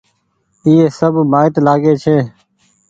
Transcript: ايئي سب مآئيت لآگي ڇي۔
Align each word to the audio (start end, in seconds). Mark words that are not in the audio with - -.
ايئي 0.65 0.85
سب 0.99 1.13
مآئيت 1.31 1.55
لآگي 1.65 1.93
ڇي۔ 2.03 2.17